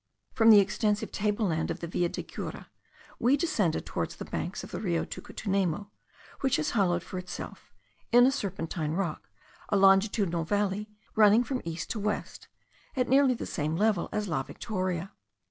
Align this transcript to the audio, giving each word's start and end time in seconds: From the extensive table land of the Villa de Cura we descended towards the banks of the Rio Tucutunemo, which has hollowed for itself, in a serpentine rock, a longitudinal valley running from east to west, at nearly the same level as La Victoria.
From 0.33 0.49
the 0.49 0.57
extensive 0.59 1.11
table 1.11 1.45
land 1.49 1.69
of 1.69 1.79
the 1.79 1.85
Villa 1.85 2.09
de 2.09 2.23
Cura 2.23 2.71
we 3.19 3.37
descended 3.37 3.85
towards 3.85 4.15
the 4.15 4.25
banks 4.25 4.63
of 4.63 4.71
the 4.71 4.79
Rio 4.79 5.05
Tucutunemo, 5.05 5.91
which 6.39 6.55
has 6.55 6.71
hollowed 6.71 7.03
for 7.03 7.19
itself, 7.19 7.71
in 8.11 8.25
a 8.25 8.31
serpentine 8.31 8.93
rock, 8.93 9.29
a 9.69 9.77
longitudinal 9.77 10.43
valley 10.43 10.89
running 11.15 11.43
from 11.43 11.61
east 11.65 11.91
to 11.91 11.99
west, 11.99 12.47
at 12.95 13.09
nearly 13.09 13.35
the 13.35 13.45
same 13.45 13.75
level 13.75 14.09
as 14.11 14.27
La 14.27 14.41
Victoria. 14.41 15.11